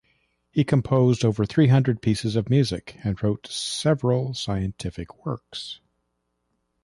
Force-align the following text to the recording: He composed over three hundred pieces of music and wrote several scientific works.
He 0.49 0.63
composed 0.63 1.23
over 1.23 1.45
three 1.45 1.67
hundred 1.67 2.01
pieces 2.01 2.35
of 2.35 2.49
music 2.49 2.97
and 3.03 3.21
wrote 3.21 3.45
several 3.45 4.33
scientific 4.33 5.23
works. 5.27 5.79